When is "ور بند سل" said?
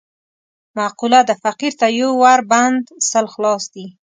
2.21-3.25